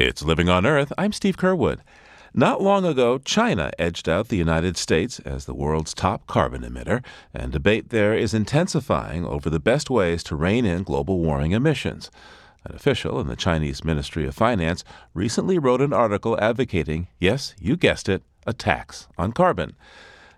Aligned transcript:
It's 0.00 0.22
Living 0.22 0.48
on 0.48 0.64
Earth. 0.64 0.94
I'm 0.96 1.12
Steve 1.12 1.36
Curwood. 1.36 1.80
Not 2.32 2.62
long 2.62 2.86
ago, 2.86 3.18
China 3.18 3.70
edged 3.78 4.08
out 4.08 4.28
the 4.28 4.38
United 4.38 4.78
States 4.78 5.20
as 5.20 5.44
the 5.44 5.52
world's 5.52 5.92
top 5.92 6.26
carbon 6.26 6.62
emitter, 6.62 7.04
and 7.34 7.52
debate 7.52 7.90
there 7.90 8.14
is 8.14 8.32
intensifying 8.32 9.26
over 9.26 9.50
the 9.50 9.60
best 9.60 9.90
ways 9.90 10.22
to 10.22 10.36
rein 10.36 10.64
in 10.64 10.84
global 10.84 11.18
warming 11.18 11.52
emissions. 11.52 12.10
An 12.64 12.74
official 12.74 13.20
in 13.20 13.26
the 13.26 13.36
Chinese 13.36 13.84
Ministry 13.84 14.26
of 14.26 14.34
Finance 14.34 14.84
recently 15.12 15.58
wrote 15.58 15.82
an 15.82 15.92
article 15.92 16.40
advocating, 16.40 17.08
yes, 17.18 17.54
you 17.60 17.76
guessed 17.76 18.08
it, 18.08 18.22
a 18.46 18.54
tax 18.54 19.06
on 19.18 19.32
carbon. 19.32 19.76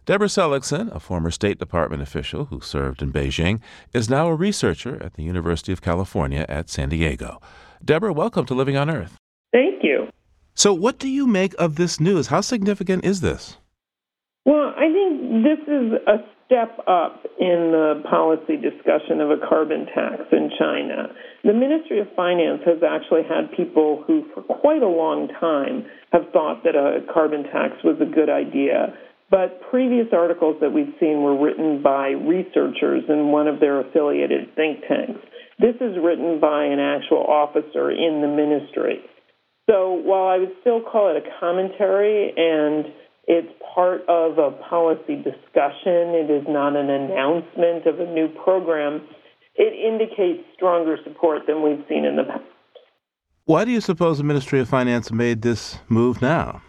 Deborah 0.06 0.26
Seligsohn, 0.26 0.92
a 0.92 0.98
former 0.98 1.30
State 1.30 1.60
Department 1.60 2.02
official 2.02 2.46
who 2.46 2.60
served 2.60 3.00
in 3.00 3.12
Beijing, 3.12 3.60
is 3.92 4.10
now 4.10 4.26
a 4.26 4.34
researcher 4.34 5.00
at 5.00 5.14
the 5.14 5.22
University 5.22 5.70
of 5.70 5.80
California 5.80 6.44
at 6.48 6.68
San 6.68 6.88
Diego. 6.88 7.40
Deborah, 7.84 8.12
welcome 8.12 8.44
to 8.46 8.54
Living 8.54 8.76
on 8.76 8.90
Earth. 8.90 9.21
Thank 9.52 9.84
you. 9.84 10.08
So, 10.54 10.72
what 10.72 10.98
do 10.98 11.08
you 11.08 11.26
make 11.26 11.54
of 11.58 11.76
this 11.76 12.00
news? 12.00 12.26
How 12.26 12.40
significant 12.40 13.04
is 13.04 13.20
this? 13.20 13.56
Well, 14.44 14.74
I 14.76 14.90
think 14.92 15.44
this 15.44 15.60
is 15.68 15.92
a 16.06 16.18
step 16.46 16.78
up 16.86 17.24
in 17.40 17.72
the 17.72 18.02
policy 18.10 18.56
discussion 18.56 19.20
of 19.20 19.30
a 19.30 19.38
carbon 19.48 19.86
tax 19.86 20.22
in 20.32 20.50
China. 20.58 21.08
The 21.44 21.54
Ministry 21.54 22.00
of 22.00 22.08
Finance 22.14 22.60
has 22.66 22.82
actually 22.82 23.22
had 23.22 23.56
people 23.56 24.04
who, 24.06 24.26
for 24.34 24.42
quite 24.42 24.82
a 24.82 24.88
long 24.88 25.28
time, 25.40 25.86
have 26.12 26.28
thought 26.32 26.64
that 26.64 26.74
a 26.76 27.00
carbon 27.12 27.44
tax 27.44 27.80
was 27.84 27.96
a 28.00 28.04
good 28.04 28.28
idea. 28.28 28.92
But 29.30 29.62
previous 29.70 30.08
articles 30.12 30.56
that 30.60 30.72
we've 30.72 30.92
seen 31.00 31.22
were 31.22 31.40
written 31.40 31.82
by 31.82 32.10
researchers 32.10 33.04
in 33.08 33.32
one 33.32 33.48
of 33.48 33.60
their 33.60 33.80
affiliated 33.80 34.54
think 34.54 34.84
tanks. 34.86 35.24
This 35.58 35.76
is 35.80 35.96
written 35.96 36.38
by 36.38 36.64
an 36.64 36.80
actual 36.80 37.24
officer 37.24 37.90
in 37.90 38.20
the 38.20 38.28
ministry. 38.28 39.00
So 39.70 39.92
while 39.92 40.28
I 40.28 40.38
would 40.38 40.52
still 40.60 40.80
call 40.80 41.14
it 41.14 41.22
a 41.22 41.40
commentary 41.40 42.32
and 42.36 42.86
it's 43.26 43.48
part 43.74 44.02
of 44.08 44.38
a 44.38 44.50
policy 44.68 45.16
discussion, 45.16 46.14
it 46.18 46.30
is 46.30 46.44
not 46.48 46.76
an 46.76 46.90
announcement 46.90 47.86
of 47.86 48.00
a 48.00 48.12
new 48.12 48.28
program, 48.42 49.06
it 49.54 49.72
indicates 49.72 50.42
stronger 50.54 50.96
support 51.04 51.42
than 51.46 51.62
we've 51.62 51.84
seen 51.88 52.04
in 52.04 52.16
the 52.16 52.24
past. 52.24 52.44
Why 53.44 53.64
do 53.64 53.70
you 53.70 53.80
suppose 53.80 54.18
the 54.18 54.24
Ministry 54.24 54.60
of 54.60 54.68
Finance 54.68 55.12
made 55.12 55.42
this 55.42 55.78
move 55.88 56.22
now? 56.22 56.62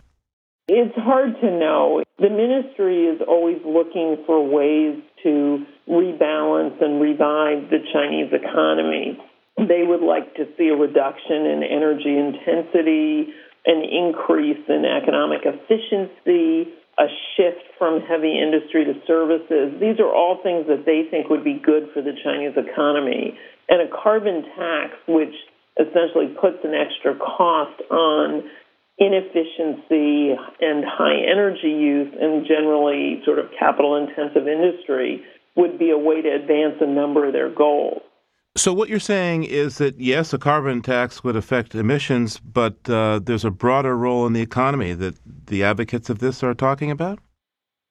It's 0.67 0.95
hard 0.95 1.33
to 1.41 1.51
know. 1.51 2.03
The 2.19 2.29
ministry 2.29 3.05
is 3.05 3.21
always 3.27 3.57
looking 3.65 4.23
for 4.25 4.41
ways 4.47 5.01
to 5.23 5.65
rebalance 5.89 6.81
and 6.81 7.01
revive 7.01 7.69
the 7.69 7.79
Chinese 7.91 8.31
economy. 8.31 9.19
They 9.67 9.83
would 9.83 10.01
like 10.01 10.35
to 10.35 10.45
see 10.57 10.69
a 10.69 10.75
reduction 10.75 11.45
in 11.45 11.63
energy 11.63 12.17
intensity, 12.17 13.33
an 13.65 13.83
increase 13.83 14.63
in 14.67 14.83
economic 14.83 15.41
efficiency, 15.45 16.71
a 16.99 17.07
shift 17.35 17.63
from 17.77 18.01
heavy 18.01 18.37
industry 18.37 18.85
to 18.85 18.93
services. 19.07 19.79
These 19.79 19.99
are 19.99 20.11
all 20.13 20.39
things 20.43 20.67
that 20.67 20.85
they 20.85 21.09
think 21.09 21.29
would 21.29 21.43
be 21.43 21.59
good 21.63 21.89
for 21.93 22.01
the 22.01 22.13
Chinese 22.23 22.53
economy. 22.57 23.37
And 23.69 23.81
a 23.81 23.89
carbon 23.89 24.43
tax, 24.55 24.93
which 25.07 25.33
essentially 25.79 26.35
puts 26.39 26.61
an 26.63 26.75
extra 26.75 27.17
cost 27.17 27.81
on 27.89 28.43
inefficiency 28.99 30.37
and 30.61 30.85
high 30.85 31.17
energy 31.25 31.73
use 31.73 32.13
and 32.13 32.45
generally 32.45 33.21
sort 33.25 33.39
of 33.39 33.49
capital 33.57 33.97
intensive 33.97 34.47
industry, 34.47 35.23
would 35.55 35.79
be 35.79 35.89
a 35.89 35.97
way 35.97 36.21
to 36.21 36.29
advance 36.29 36.77
a 36.81 36.87
number 36.87 37.25
of 37.25 37.33
their 37.33 37.49
goals. 37.49 38.01
So, 38.55 38.71
what 38.71 38.87
you're 38.87 38.99
saying 38.99 39.45
is 39.45 39.79
that 39.79 39.99
yes, 39.99 40.31
a 40.31 40.37
carbon 40.37 40.83
tax 40.83 41.23
would 41.23 41.35
affect 41.35 41.73
emissions, 41.73 42.39
but 42.39 42.87
uh, 42.87 43.19
there's 43.23 43.45
a 43.45 43.49
broader 43.49 43.97
role 43.97 44.27
in 44.27 44.33
the 44.33 44.41
economy 44.41 44.93
that 44.93 45.17
the 45.47 45.63
advocates 45.63 46.09
of 46.09 46.19
this 46.19 46.43
are 46.43 46.53
talking 46.53 46.91
about? 46.91 47.17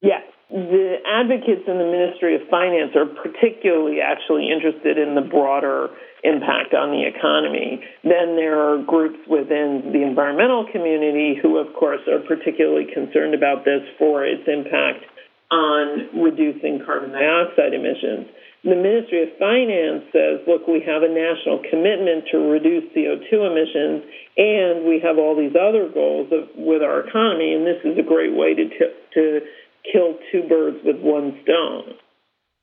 Yes. 0.02 0.22
The 0.50 1.02
advocates 1.02 1.66
in 1.66 1.78
the 1.78 1.90
Ministry 1.90 2.36
of 2.36 2.42
Finance 2.48 2.95
are 2.95 3.06
particularly 3.06 3.98
actually 4.01 4.51
interested 4.55 4.98
in 4.98 5.17
the 5.17 5.27
broader 5.27 5.89
impact 6.22 6.74
on 6.74 6.95
the 6.95 7.11
economy. 7.11 7.83
Then 8.05 8.36
there 8.36 8.55
are 8.55 8.84
groups 8.84 9.18
within 9.27 9.90
the 9.92 10.06
environmental 10.06 10.67
community 10.70 11.34
who, 11.42 11.58
of 11.58 11.74
course, 11.74 12.06
are 12.06 12.20
particularly 12.20 12.86
concerned 12.86 13.34
about 13.34 13.64
this 13.64 13.83
for 13.98 14.24
its 14.24 14.46
impact 14.46 15.11
on 15.51 16.22
reducing 16.22 16.84
carbon 16.86 17.11
dioxide 17.11 17.74
emissions 17.74 18.30
the 18.64 18.77
Ministry 18.77 19.24
of 19.24 19.30
Finance 19.39 20.05
says, 20.12 20.39
look, 20.46 20.68
we 20.68 20.83
have 20.86 21.02
a 21.02 21.11
national 21.11 21.62
commitment 21.68 22.30
to 22.30 22.39
reduce 22.39 22.84
CO2 22.95 23.33
emissions, 23.34 24.06
and 24.36 24.86
we 24.86 25.00
have 25.02 25.18
all 25.18 25.34
these 25.34 25.56
other 25.58 25.89
goals 25.89 26.30
of, 26.30 26.48
with 26.55 26.80
our 26.80 27.01
economy, 27.01 27.55
and 27.55 27.67
this 27.67 27.83
is 27.84 27.98
a 27.98 28.06
great 28.06 28.34
way 28.34 28.55
to, 28.55 28.68
t- 28.68 28.95
to 29.14 29.40
kill 29.90 30.14
two 30.30 30.46
birds 30.48 30.78
with 30.84 30.96
one 31.01 31.39
stone. 31.42 31.95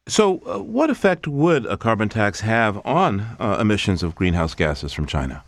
So, 0.08 0.40
uh, 0.46 0.60
what 0.60 0.90
effect 0.90 1.28
would 1.28 1.66
a 1.66 1.76
carbon 1.76 2.08
tax 2.08 2.40
have 2.42 2.80
on 2.86 3.36
uh, 3.38 3.58
emissions 3.60 4.02
of 4.02 4.16
greenhouse 4.16 4.56
gases 4.56 4.94
from 4.94 5.06
China? 5.06 5.44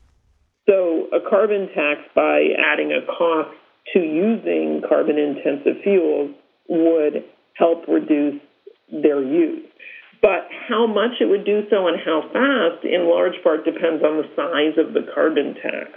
So, 0.70 1.08
a 1.14 1.30
carbon 1.30 1.70
tax, 1.74 2.02
by 2.14 2.50
adding 2.60 2.92
a 2.92 3.06
cost 3.06 3.50
to 3.94 4.00
using 4.00 4.82
carbon 4.88 5.18
intensive 5.18 5.82
fuels, 5.82 6.32
would 6.68 7.24
help 7.56 7.88
reduce 7.88 8.40
their 8.92 9.24
use. 9.24 9.71
But 10.22 10.48
how 10.70 10.86
much 10.86 11.18
it 11.20 11.26
would 11.26 11.46
do 11.46 11.66
so 11.70 11.88
and 11.88 11.98
how 11.98 12.22
fast, 12.30 12.86
in 12.86 13.10
large 13.10 13.42
part, 13.44 13.66
depends 13.66 14.06
on 14.06 14.22
the 14.22 14.30
size 14.38 14.78
of 14.78 14.94
the 14.94 15.10
carbon 15.14 15.56
tax. 15.58 15.90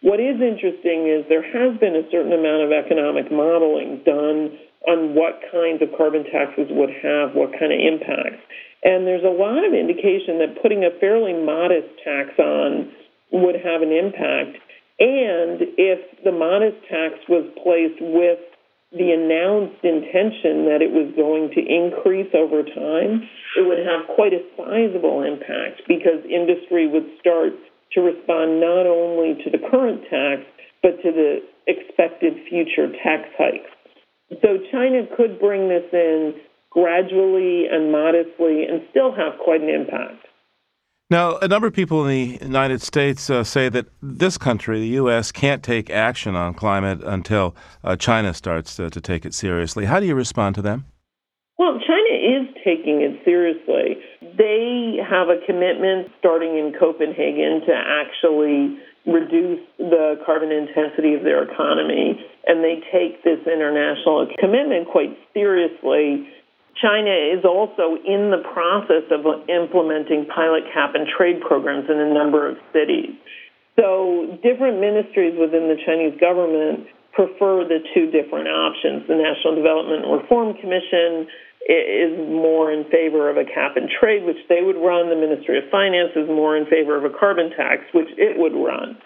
What 0.00 0.20
is 0.20 0.40
interesting 0.40 1.08
is 1.08 1.28
there 1.28 1.44
has 1.44 1.76
been 1.78 1.96
a 1.96 2.08
certain 2.10 2.32
amount 2.32 2.64
of 2.64 2.72
economic 2.72 3.28
modeling 3.32 4.00
done 4.04 4.56
on 4.88 5.14
what 5.14 5.44
kinds 5.52 5.82
of 5.82 5.92
carbon 5.96 6.24
taxes 6.24 6.68
would 6.70 6.92
have 7.02 7.34
what 7.34 7.52
kind 7.52 7.72
of 7.72 7.80
impacts. 7.80 8.40
And 8.84 9.04
there's 9.04 9.24
a 9.24 9.32
lot 9.32 9.66
of 9.66 9.74
indication 9.74 10.38
that 10.40 10.62
putting 10.62 10.84
a 10.84 10.94
fairly 11.00 11.34
modest 11.34 11.90
tax 12.04 12.38
on 12.38 12.92
would 13.32 13.56
have 13.56 13.82
an 13.82 13.92
impact. 13.92 14.56
And 15.00 15.76
if 15.76 16.00
the 16.24 16.32
modest 16.32 16.80
tax 16.88 17.18
was 17.28 17.44
placed 17.60 18.00
with 18.00 18.40
the 18.92 19.10
announced 19.10 19.82
intention 19.82 20.70
that 20.70 20.78
it 20.78 20.92
was 20.94 21.10
going 21.18 21.50
to 21.54 21.60
increase 21.60 22.30
over 22.34 22.62
time, 22.62 23.26
it 23.58 23.66
would 23.66 23.82
have 23.82 24.06
quite 24.14 24.32
a 24.32 24.46
sizable 24.54 25.26
impact 25.26 25.82
because 25.88 26.22
industry 26.30 26.86
would 26.86 27.06
start 27.18 27.52
to 27.92 28.00
respond 28.00 28.60
not 28.62 28.86
only 28.86 29.34
to 29.42 29.50
the 29.50 29.58
current 29.58 30.02
tax, 30.06 30.46
but 30.82 31.02
to 31.02 31.10
the 31.10 31.42
expected 31.66 32.34
future 32.48 32.92
tax 33.02 33.26
hikes. 33.34 33.70
So 34.42 34.58
China 34.70 35.06
could 35.16 35.38
bring 35.38 35.68
this 35.68 35.86
in 35.92 36.34
gradually 36.70 37.66
and 37.70 37.90
modestly 37.90 38.64
and 38.64 38.82
still 38.90 39.10
have 39.10 39.38
quite 39.42 39.62
an 39.62 39.70
impact. 39.70 40.26
Now, 41.08 41.38
a 41.38 41.46
number 41.46 41.68
of 41.68 41.72
people 41.72 42.04
in 42.04 42.08
the 42.08 42.44
United 42.44 42.82
States 42.82 43.30
uh, 43.30 43.44
say 43.44 43.68
that 43.68 43.86
this 44.02 44.36
country, 44.36 44.80
the 44.80 44.98
U.S., 45.06 45.30
can't 45.30 45.62
take 45.62 45.88
action 45.88 46.34
on 46.34 46.52
climate 46.52 47.00
until 47.04 47.54
uh, 47.84 47.94
China 47.94 48.34
starts 48.34 48.74
to, 48.74 48.90
to, 48.90 49.00
take 49.00 49.24
it 49.24 49.32
seriously. 49.32 49.84
How 49.84 50.00
do 50.00 50.06
you 50.06 50.16
respond 50.16 50.56
to 50.56 50.62
them? 50.62 50.84
Well, 51.58 51.78
China 51.78 52.10
is 52.10 52.48
taking 52.64 53.02
it 53.02 53.22
seriously. 53.24 54.02
They 54.20 54.98
have 54.98 55.28
a 55.28 55.38
commitment 55.46 56.10
starting 56.18 56.58
in 56.58 56.74
Copenhagen 56.76 57.62
to 57.68 57.72
actually 57.72 58.76
reduce 59.06 59.62
the 59.78 60.18
carbon 60.26 60.50
intensity 60.50 61.14
of 61.14 61.22
their 61.22 61.44
economy, 61.44 62.18
and 62.48 62.64
they 62.64 62.82
take 62.90 63.22
this 63.22 63.38
international 63.46 64.26
commitment 64.40 64.88
quite 64.90 65.16
seriously 65.32 66.26
China 66.80 67.12
is 67.12 67.44
also 67.44 67.96
in 68.04 68.30
the 68.30 68.44
process 68.52 69.08
of 69.10 69.24
implementing 69.48 70.26
pilot 70.28 70.64
cap 70.72 70.94
and 70.94 71.08
trade 71.08 71.40
programs 71.40 71.88
in 71.88 71.98
a 71.98 72.12
number 72.12 72.48
of 72.48 72.56
cities. 72.72 73.16
So 73.76 74.38
different 74.42 74.80
ministries 74.80 75.36
within 75.36 75.68
the 75.68 75.76
Chinese 75.84 76.16
government 76.20 76.88
prefer 77.12 77.64
the 77.64 77.80
two 77.92 78.12
different 78.12 78.48
options. 78.48 79.08
The 79.08 79.16
National 79.16 79.56
Development 79.56 80.04
and 80.04 80.12
Reform 80.20 80.56
Commission 80.60 81.28
is 81.68 82.12
more 82.30 82.70
in 82.70 82.84
favor 82.92 83.28
of 83.28 83.36
a 83.36 83.44
cap 83.44 83.76
and 83.76 83.90
trade, 83.90 84.24
which 84.24 84.40
they 84.48 84.62
would 84.62 84.76
run. 84.76 85.08
The 85.08 85.16
Ministry 85.16 85.58
of 85.58 85.64
Finance 85.70 86.12
is 86.14 86.28
more 86.28 86.56
in 86.56 86.64
favor 86.66 86.96
of 86.96 87.04
a 87.04 87.10
carbon 87.10 87.50
tax, 87.56 87.82
which 87.92 88.08
it 88.16 88.38
would 88.38 88.54
run. 88.54 88.96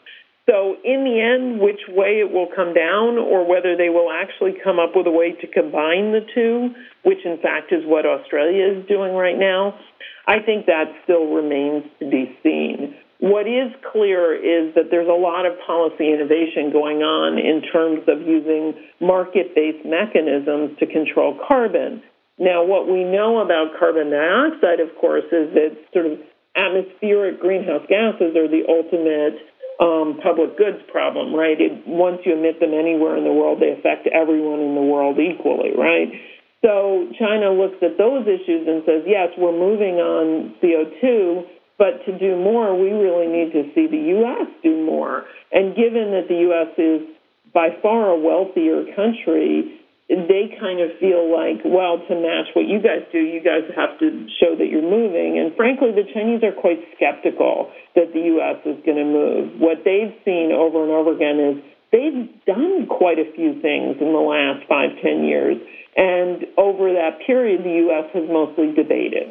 So, 0.50 0.74
in 0.82 1.06
the 1.06 1.22
end, 1.22 1.62
which 1.62 1.78
way 1.86 2.18
it 2.18 2.34
will 2.34 2.48
come 2.50 2.74
down, 2.74 3.22
or 3.22 3.46
whether 3.46 3.76
they 3.78 3.88
will 3.88 4.10
actually 4.10 4.58
come 4.58 4.82
up 4.82 4.98
with 4.98 5.06
a 5.06 5.14
way 5.14 5.30
to 5.30 5.46
combine 5.46 6.10
the 6.10 6.26
two, 6.34 6.74
which 7.06 7.22
in 7.24 7.38
fact 7.38 7.70
is 7.70 7.86
what 7.86 8.02
Australia 8.02 8.74
is 8.74 8.82
doing 8.90 9.14
right 9.14 9.38
now, 9.38 9.78
I 10.26 10.42
think 10.42 10.66
that 10.66 10.90
still 11.04 11.30
remains 11.30 11.86
to 12.00 12.10
be 12.10 12.34
seen. 12.42 12.98
What 13.20 13.46
is 13.46 13.70
clear 13.92 14.34
is 14.34 14.74
that 14.74 14.90
there's 14.90 15.06
a 15.06 15.14
lot 15.14 15.46
of 15.46 15.54
policy 15.64 16.10
innovation 16.10 16.74
going 16.74 17.06
on 17.06 17.38
in 17.38 17.62
terms 17.70 18.02
of 18.08 18.26
using 18.26 18.74
market 18.98 19.54
based 19.54 19.86
mechanisms 19.86 20.74
to 20.80 20.86
control 20.90 21.38
carbon. 21.46 22.02
Now, 22.40 22.64
what 22.64 22.90
we 22.90 23.04
know 23.04 23.38
about 23.38 23.78
carbon 23.78 24.10
dioxide, 24.10 24.80
of 24.80 24.98
course, 24.98 25.28
is 25.30 25.54
that 25.54 25.78
sort 25.92 26.06
of 26.06 26.18
atmospheric 26.56 27.38
greenhouse 27.38 27.86
gases 27.86 28.34
are 28.34 28.48
the 28.50 28.66
ultimate 28.66 29.38
um, 29.80 30.20
public 30.22 30.58
goods 30.58 30.78
problem, 30.92 31.34
right? 31.34 31.56
It, 31.58 31.86
once 31.86 32.20
you 32.24 32.36
emit 32.36 32.60
them 32.60 32.76
anywhere 32.76 33.16
in 33.16 33.24
the 33.24 33.32
world, 33.32 33.60
they 33.60 33.72
affect 33.72 34.06
everyone 34.06 34.60
in 34.60 34.74
the 34.74 34.84
world 34.84 35.16
equally, 35.18 35.72
right? 35.72 36.12
So 36.60 37.08
China 37.18 37.50
looks 37.50 37.80
at 37.80 37.96
those 37.96 38.28
issues 38.28 38.68
and 38.68 38.84
says, 38.84 39.02
yes, 39.08 39.32
we're 39.38 39.56
moving 39.56 39.96
on 39.96 40.54
CO2, 40.60 41.48
but 41.78 42.04
to 42.04 42.18
do 42.18 42.36
more, 42.36 42.76
we 42.76 42.92
really 42.92 43.26
need 43.26 43.52
to 43.56 43.72
see 43.74 43.88
the 43.88 44.20
U.S. 44.20 44.46
do 44.62 44.84
more. 44.84 45.24
And 45.50 45.74
given 45.74 46.12
that 46.12 46.28
the 46.28 46.44
U.S. 46.52 46.76
is 46.76 47.08
by 47.54 47.70
far 47.80 48.10
a 48.10 48.18
wealthier 48.20 48.84
country, 48.94 49.79
they 50.10 50.50
kind 50.58 50.82
of 50.82 50.90
feel 50.98 51.30
like, 51.30 51.62
well, 51.64 52.02
to 52.02 52.14
match 52.18 52.50
what 52.58 52.66
you 52.66 52.82
guys 52.82 53.06
do, 53.12 53.18
you 53.22 53.38
guys 53.38 53.62
have 53.78 53.94
to 54.02 54.26
show 54.42 54.58
that 54.58 54.66
you're 54.66 54.82
moving. 54.82 55.38
And 55.38 55.54
frankly, 55.54 55.94
the 55.94 56.02
Chinese 56.12 56.42
are 56.42 56.50
quite 56.50 56.82
skeptical 56.98 57.70
that 57.94 58.10
the 58.12 58.20
U.S. 58.34 58.58
is 58.66 58.82
going 58.84 58.98
to 58.98 59.06
move. 59.06 59.60
What 59.62 59.86
they've 59.86 60.10
seen 60.26 60.50
over 60.50 60.82
and 60.82 60.90
over 60.90 61.14
again 61.14 61.38
is 61.38 61.54
they've 61.94 62.26
done 62.42 62.90
quite 62.90 63.22
a 63.22 63.30
few 63.38 63.62
things 63.62 64.02
in 64.02 64.10
the 64.10 64.18
last 64.18 64.66
five, 64.66 64.90
ten 64.98 65.22
years. 65.22 65.62
And 65.96 66.42
over 66.58 66.92
that 66.92 67.22
period, 67.24 67.62
the 67.62 67.86
U.S. 67.86 68.10
has 68.12 68.26
mostly 68.28 68.74
debated. 68.74 69.30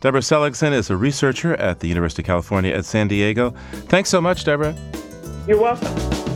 Deborah 0.00 0.20
Seligsohn 0.20 0.72
is 0.72 0.90
a 0.90 0.96
researcher 0.96 1.54
at 1.56 1.78
the 1.78 1.88
University 1.88 2.22
of 2.22 2.26
California 2.26 2.74
at 2.74 2.84
San 2.84 3.06
Diego. 3.06 3.50
Thanks 3.86 4.10
so 4.10 4.20
much, 4.20 4.44
Deborah. 4.44 4.74
You're 5.46 5.60
welcome. 5.60 6.27